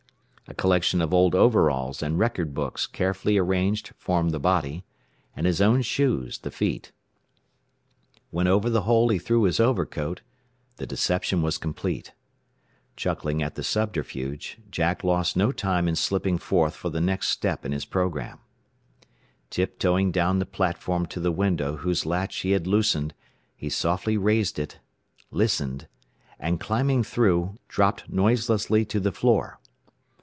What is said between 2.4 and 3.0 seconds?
books